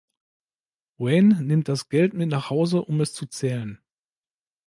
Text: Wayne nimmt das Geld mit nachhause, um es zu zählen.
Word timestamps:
Wayne 0.97 1.43
nimmt 1.43 1.67
das 1.69 1.87
Geld 1.87 2.15
mit 2.15 2.27
nachhause, 2.29 2.81
um 2.81 3.01
es 3.01 3.13
zu 3.13 3.27
zählen. 3.27 3.79